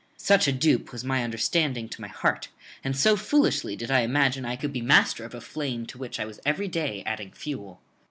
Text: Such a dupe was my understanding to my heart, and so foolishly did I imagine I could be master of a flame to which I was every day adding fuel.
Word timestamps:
Such 0.17 0.47
a 0.47 0.51
dupe 0.51 0.91
was 0.91 1.03
my 1.03 1.23
understanding 1.23 1.87
to 1.89 2.01
my 2.01 2.07
heart, 2.07 2.47
and 2.83 2.97
so 2.97 3.15
foolishly 3.15 3.75
did 3.75 3.91
I 3.91 3.99
imagine 3.99 4.45
I 4.45 4.55
could 4.55 4.73
be 4.73 4.81
master 4.81 5.23
of 5.25 5.35
a 5.35 5.41
flame 5.41 5.85
to 5.85 5.99
which 5.99 6.19
I 6.19 6.25
was 6.25 6.39
every 6.43 6.67
day 6.69 7.03
adding 7.05 7.31
fuel. 7.33 7.79